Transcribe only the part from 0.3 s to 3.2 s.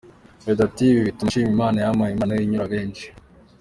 Meddy ati ’Ibi bituma nshima Imana yampaye impano inyura benshi’.